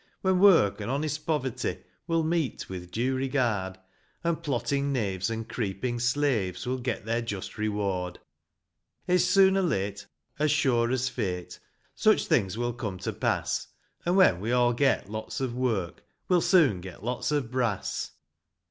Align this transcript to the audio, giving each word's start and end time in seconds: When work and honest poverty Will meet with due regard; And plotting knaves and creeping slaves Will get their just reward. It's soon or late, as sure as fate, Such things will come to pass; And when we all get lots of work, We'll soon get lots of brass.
When 0.21 0.39
work 0.39 0.81
and 0.81 0.89
honest 0.89 1.27
poverty 1.27 1.77
Will 2.07 2.23
meet 2.23 2.67
with 2.67 2.89
due 2.89 3.13
regard; 3.13 3.77
And 4.23 4.41
plotting 4.41 4.91
knaves 4.91 5.29
and 5.29 5.47
creeping 5.47 5.99
slaves 5.99 6.65
Will 6.65 6.79
get 6.79 7.05
their 7.05 7.21
just 7.21 7.59
reward. 7.59 8.17
It's 9.05 9.23
soon 9.25 9.55
or 9.55 9.61
late, 9.61 10.07
as 10.39 10.49
sure 10.49 10.89
as 10.89 11.07
fate, 11.07 11.59
Such 11.93 12.25
things 12.25 12.57
will 12.57 12.73
come 12.73 12.97
to 12.97 13.13
pass; 13.13 13.67
And 14.03 14.17
when 14.17 14.39
we 14.39 14.51
all 14.51 14.73
get 14.73 15.07
lots 15.11 15.39
of 15.39 15.53
work, 15.53 16.03
We'll 16.27 16.41
soon 16.41 16.81
get 16.81 17.03
lots 17.03 17.31
of 17.31 17.51
brass. 17.51 18.09